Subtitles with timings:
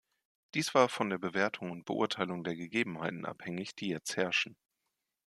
[0.55, 4.57] Dies war von der Bewertung und Beurteilung der Gegebenheiten abhängig, die jetzt herrschen.